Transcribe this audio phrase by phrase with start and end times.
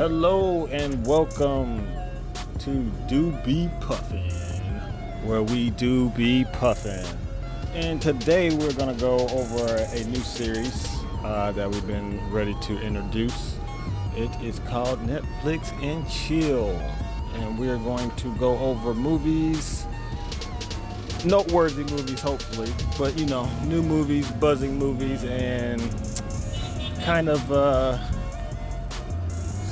[0.00, 1.86] Hello and welcome
[2.60, 4.30] to Do Be Puffin,
[5.26, 7.04] where we do be puffin.
[7.74, 10.88] And today we're gonna go over a new series
[11.22, 13.58] uh, that we've been ready to introduce.
[14.16, 16.70] It is called Netflix and Chill,
[17.34, 19.86] and we're going to go over movies,
[21.26, 25.78] noteworthy movies, hopefully, but you know, new movies, buzzing movies, and
[27.04, 27.52] kind of.
[27.52, 27.98] Uh,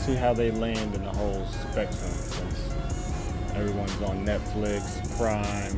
[0.08, 2.72] see how they land in the whole spectrum since
[3.54, 5.76] everyone's on Netflix, Prime,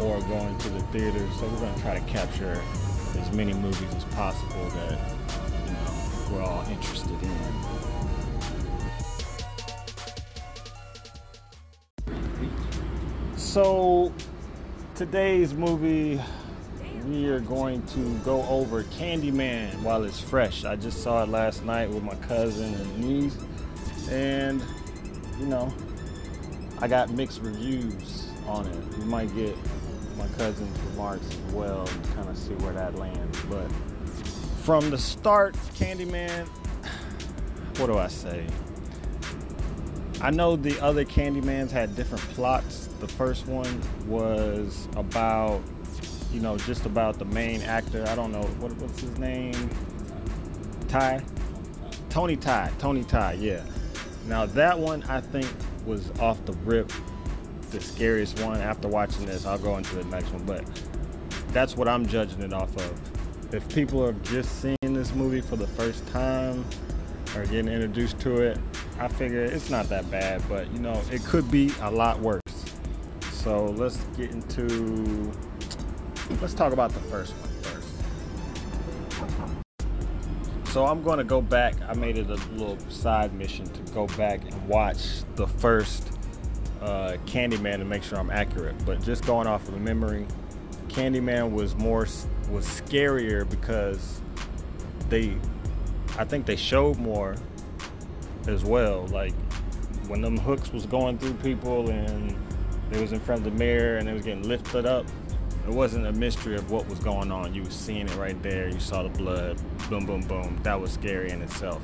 [0.00, 1.30] or going to the theaters.
[1.38, 2.62] So we're going to try to capture
[3.18, 4.98] as many movies as possible that
[5.66, 5.92] you know
[6.32, 7.30] we're all interested in.
[13.36, 14.14] So
[14.94, 16.18] today's movie
[17.06, 20.64] we are going to go over Candyman while it's fresh.
[20.64, 23.36] I just saw it last night with my cousin and niece
[24.10, 24.62] and
[25.38, 25.72] you know
[26.80, 28.98] I got mixed reviews on it.
[28.98, 29.56] You might get
[30.16, 33.40] my cousin's remarks as well and kind of see where that lands.
[33.42, 33.70] But
[34.62, 36.46] from the start, Candyman,
[37.78, 38.46] what do I say?
[40.20, 42.88] I know the other Candymans had different plots.
[43.00, 45.60] The first one was about,
[46.32, 48.04] you know, just about the main actor.
[48.08, 49.70] I don't know what, what's his name.
[50.88, 51.24] Ty.
[52.08, 52.72] Tony Ty.
[52.78, 53.34] Tony Ty.
[53.34, 53.64] Yeah
[54.28, 55.46] now that one I think
[55.86, 56.92] was off the rip
[57.70, 58.58] the scariest one.
[58.58, 60.64] After watching this, I'll go into the next one, but
[61.48, 63.54] that's what I'm judging it off of.
[63.54, 66.64] If people are just seeing this movie for the first time
[67.34, 68.58] or getting introduced to it,
[68.98, 72.42] I figure it's not that bad, but you know, it could be a lot worse.
[73.32, 75.32] So let's get into
[76.40, 77.47] let's talk about the first one.
[80.68, 81.74] So I'm going to go back.
[81.88, 86.12] I made it a little side mission to go back and watch the first
[86.82, 88.76] uh, Candyman to make sure I'm accurate.
[88.84, 90.26] But just going off of the memory,
[90.88, 92.06] Candyman was more
[92.50, 94.20] was scarier because
[95.08, 95.36] they,
[96.18, 97.34] I think they showed more
[98.46, 99.06] as well.
[99.06, 99.34] Like
[100.06, 102.36] when them hooks was going through people and
[102.90, 105.06] they was in front of the mirror and they was getting lifted up
[105.68, 107.54] it wasn't a mystery of what was going on.
[107.54, 108.68] You were seeing it right there.
[108.68, 109.60] You saw the blood.
[109.90, 110.58] Boom, boom, boom.
[110.62, 111.82] That was scary in itself.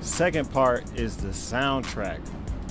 [0.00, 2.18] Second part is the soundtrack.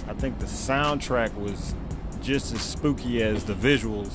[0.10, 1.74] I think the soundtrack was
[2.22, 4.12] just as spooky as the visuals.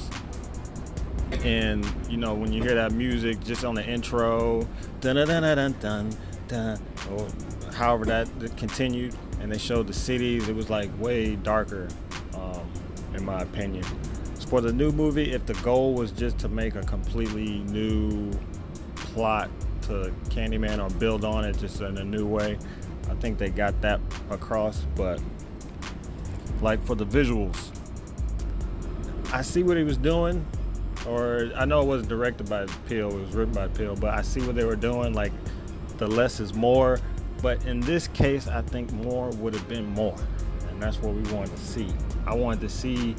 [1.43, 4.69] And you know, when you hear that music just on the intro,
[5.01, 6.17] dun dun dun dun dun
[6.49, 7.27] dun, or
[7.73, 8.29] however that
[8.59, 11.89] continued, and they showed the cities, it was like way darker,
[12.35, 12.71] um,
[13.15, 13.85] in my opinion
[14.53, 18.31] for the new movie, if the goal was just to make a completely new
[18.95, 19.49] plot
[19.81, 22.59] to Candyman or build on it just in a new way,
[23.09, 23.99] I think they got that
[24.29, 24.85] across.
[24.95, 25.23] But
[26.61, 27.57] like for the visuals,
[29.33, 30.45] I see what he was doing,
[31.07, 34.21] or I know it wasn't directed by Peele, it was written by Peele, but I
[34.21, 35.15] see what they were doing.
[35.15, 35.33] Like
[35.97, 37.01] the less is more.
[37.41, 40.15] But in this case, I think more would have been more.
[40.69, 41.89] And that's what we wanted to see.
[42.27, 43.17] I wanted to see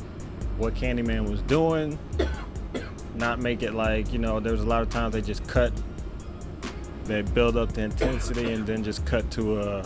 [0.57, 1.97] what Candyman was doing,
[3.15, 5.71] not make it like, you know, there was a lot of times they just cut,
[7.05, 9.79] they build up the intensity and then just cut to a,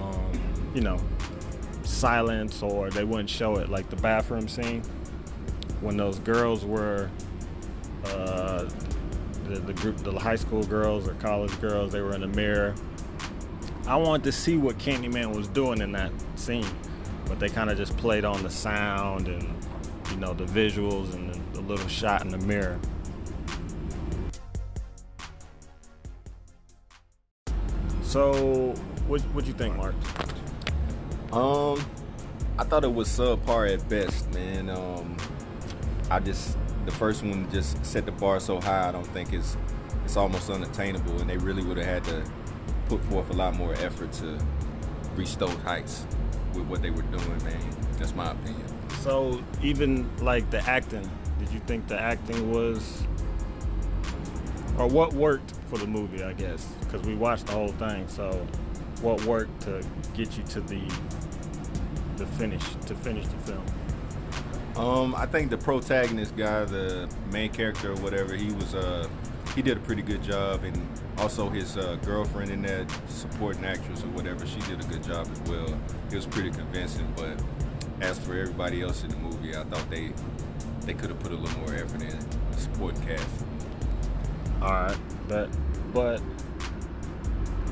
[0.00, 0.40] um,
[0.74, 0.98] you know,
[1.82, 4.82] silence or they wouldn't show it, like the bathroom scene
[5.80, 7.10] when those girls were,
[8.06, 8.68] uh,
[9.44, 12.74] the, the group, the high school girls or college girls, they were in the mirror.
[13.86, 16.66] I wanted to see what Candyman was doing in that scene,
[17.26, 19.48] but they kind of just played on the sound and
[20.16, 22.80] you know, the visuals and the, the little shot in the mirror.
[28.00, 28.72] So,
[29.08, 29.94] what what you think, Marc?
[31.32, 31.84] Um,
[32.58, 34.70] I thought it was subpar at best, man.
[34.70, 35.18] Um,
[36.10, 36.56] I just
[36.86, 38.88] the first one just set the bar so high.
[38.88, 39.58] I don't think it's
[40.02, 42.24] it's almost unattainable, and they really would have had to
[42.88, 44.38] put forth a lot more effort to
[45.14, 46.06] reach those heights
[46.54, 47.60] with what they were doing, man.
[47.98, 48.75] That's my opinion.
[49.06, 51.08] So even like the acting,
[51.38, 53.04] did you think the acting was,
[54.78, 56.24] or what worked for the movie?
[56.24, 58.08] I guess because we watched the whole thing.
[58.08, 58.32] So
[59.02, 59.80] what worked to
[60.14, 60.82] get you to the
[62.16, 63.64] the finish to finish the film?
[64.74, 69.08] Um, I think the protagonist guy, the main character or whatever, he was uh
[69.54, 70.84] he did a pretty good job, and
[71.18, 75.28] also his uh, girlfriend in that supporting actress or whatever, she did a good job
[75.30, 75.78] as well.
[76.10, 77.40] It was pretty convincing, but
[78.00, 80.12] as for everybody else in the movie, I thought they
[80.82, 82.18] they could have put a little more effort in
[82.50, 83.44] the supporting cast.
[84.62, 84.98] All right,
[85.28, 85.48] but
[85.92, 86.20] but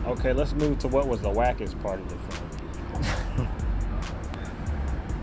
[0.06, 3.48] Okay, let's move to what was the wackest part of the film.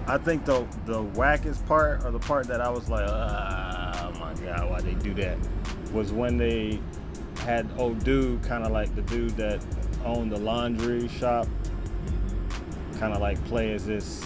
[0.07, 4.19] I think the the wackest part, or the part that I was like, ah, oh
[4.19, 5.37] my god, why they do that,
[5.93, 6.79] was when they
[7.41, 9.63] had old dude, kind of like the dude that
[10.03, 11.47] owned the laundry shop,
[12.97, 14.23] kind of like play as this,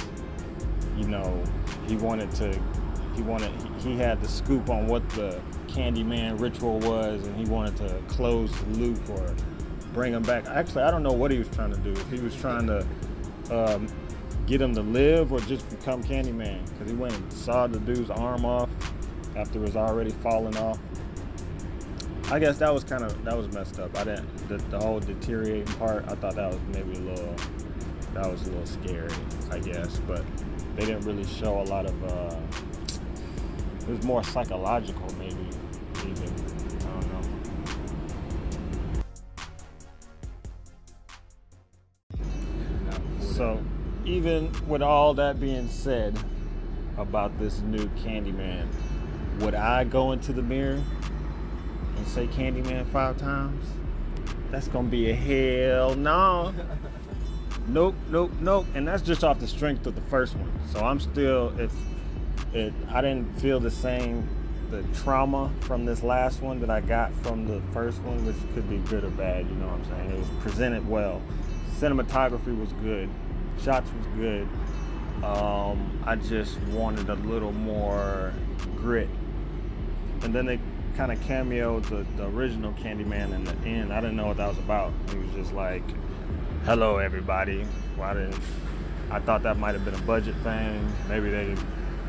[0.97, 1.43] you know,
[1.87, 2.59] he wanted to,
[3.15, 3.51] he wanted,
[3.81, 8.51] he, had the scoop on what the Candyman ritual was, and he wanted to close
[8.51, 9.35] the loop or
[9.93, 10.45] bring him back.
[10.47, 11.91] Actually, I don't know what he was trying to do.
[11.91, 12.85] If he was trying to
[13.51, 13.87] um,
[14.47, 18.09] get him to live or just become Candyman, because he went and sawed the dude's
[18.09, 18.69] arm off
[19.35, 20.79] after it was already falling off.
[22.31, 23.95] I guess that was kind of that was messed up.
[23.97, 26.05] I didn't the, the whole deteriorating part.
[26.07, 27.35] I thought that was maybe a little
[28.13, 29.11] that was a little scary.
[29.51, 30.23] I guess, but
[30.75, 32.03] they didn't really show a lot of.
[32.03, 32.35] Uh,
[33.81, 35.47] it was more psychological, maybe
[36.05, 36.33] even.
[36.79, 37.21] I don't know.
[43.21, 43.63] So,
[44.05, 46.17] even with all that being said
[46.97, 48.67] about this new Candyman,
[49.39, 50.81] would I go into the mirror
[51.97, 53.65] and say Candyman five times?
[54.51, 56.53] That's gonna be a hell no.
[57.67, 58.65] nope, nope, nope.
[58.75, 60.51] And that's just off the strength of the first one.
[60.71, 61.75] So I'm still it's
[62.53, 64.27] it I didn't feel the same
[64.71, 68.69] the trauma from this last one that I got from the first one, which could
[68.69, 70.11] be good or bad, you know what I'm saying?
[70.11, 71.21] It was presented well.
[71.79, 73.09] Cinematography was good,
[73.61, 74.47] shots was good.
[75.23, 78.33] Um, I just wanted a little more
[78.75, 79.09] grit.
[80.23, 80.59] And then they
[80.95, 83.93] kind of cameoed the, the original Candyman in the end.
[83.93, 84.93] I didn't know what that was about.
[85.11, 85.83] He was just like,
[86.65, 87.63] hello, everybody.
[87.95, 88.39] Why didn't
[89.11, 90.91] I thought that might have been a budget thing.
[91.07, 91.55] Maybe they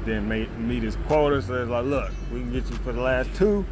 [0.07, 3.03] didn't make, meet his quota, so it's like, look, we can get you for the
[3.03, 3.67] last two.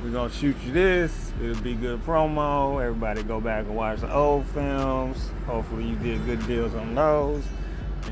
[0.00, 1.32] We're gonna shoot you this.
[1.42, 2.80] It'll be good promo.
[2.80, 5.30] Everybody go back and watch the old films.
[5.46, 7.42] Hopefully you did good deals on those.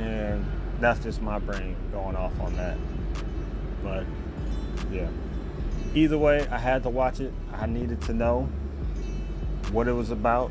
[0.00, 0.44] And
[0.80, 2.78] that's just my brain going off on that.
[3.84, 4.04] But
[4.90, 5.08] yeah.
[5.94, 7.32] Either way, I had to watch it.
[7.52, 8.48] I needed to know
[9.70, 10.50] what it was about.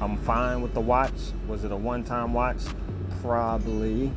[0.00, 1.32] I'm fine with the watch.
[1.48, 2.62] Was it a one-time watch?
[3.20, 4.12] Probably.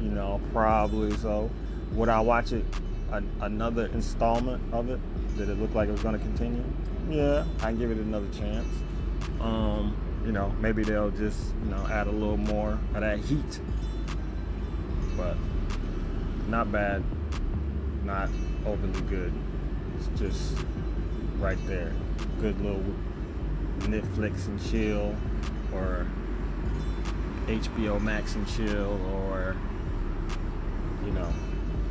[0.00, 1.50] You know, probably so.
[1.92, 2.64] Would I watch it
[3.10, 5.00] an, another installment of it?
[5.36, 6.62] Did it look like it was going to continue?
[7.10, 8.68] Yeah, I give it another chance.
[9.40, 13.60] Um, you know, maybe they'll just you know add a little more of that heat.
[15.16, 15.36] But
[16.46, 17.02] not bad,
[18.04, 18.28] not
[18.64, 19.32] overly good.
[19.96, 20.54] It's just
[21.38, 21.92] right there.
[22.40, 22.84] Good little
[23.80, 25.14] Netflix and chill,
[25.72, 26.06] or
[27.46, 29.56] HBO Max and chill, or
[31.04, 31.32] you know,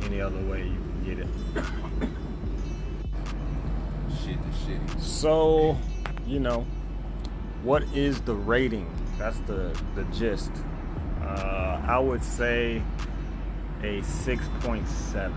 [0.04, 1.28] any other way you can get it.
[4.22, 5.00] Shit to shitty.
[5.00, 5.76] So,
[6.26, 6.66] you know,
[7.62, 8.88] what is the rating?
[9.18, 10.52] That's the the gist.
[11.22, 12.82] Uh, I would say
[13.82, 15.32] a 6.7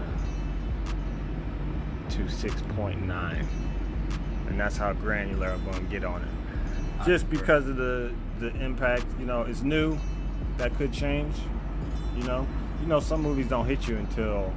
[2.09, 3.47] to 6.9,
[4.47, 6.40] and that's how granular I'm going to get on it.
[7.05, 9.97] Just because of the the impact, you know, it's new.
[10.57, 11.35] That could change.
[12.15, 12.47] You know,
[12.81, 14.53] you know, some movies don't hit you until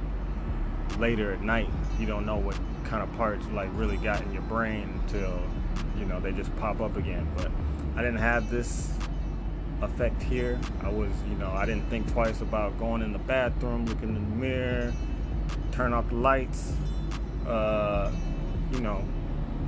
[0.99, 1.69] later at night.
[1.99, 5.39] You don't know what kind of parts like really got in your brain until
[5.97, 7.27] you know they just pop up again.
[7.35, 7.51] But
[7.95, 8.91] I didn't have this
[9.81, 10.59] effect here.
[10.81, 14.15] I was, you know, I didn't think twice about going in the bathroom, looking in
[14.15, 14.93] the mirror,
[15.71, 16.73] turn off the lights,
[17.47, 18.11] uh,
[18.71, 19.03] you know,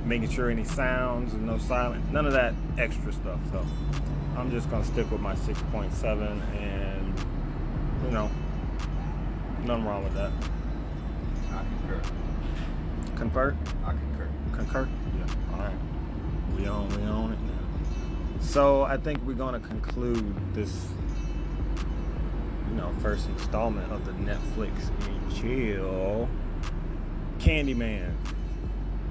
[0.08, 3.38] making sure any sounds and no silent, none of that extra stuff.
[3.52, 3.64] So
[4.36, 7.14] I'm just gonna stick with my 6.7 and
[8.04, 8.30] you know,
[9.64, 10.32] nothing wrong with that.
[11.52, 12.00] I concur.
[13.16, 13.56] Convert?
[13.84, 14.28] I concur.
[14.54, 14.88] Concur?
[15.18, 15.34] Yeah.
[15.52, 15.78] All right.
[16.56, 18.40] We on, we on it now.
[18.40, 20.88] So I think we're gonna conclude this,
[22.70, 26.28] you know, first installment of the Netflix and chill
[27.38, 28.14] Candyman.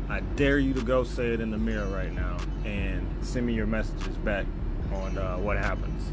[0.10, 3.54] I dare you to go say it in the mirror right now and send me
[3.54, 4.46] your messages back
[4.94, 6.12] on uh, what happens.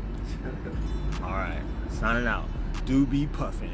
[1.23, 2.49] All right, signing out.
[2.87, 3.71] Do be puffing.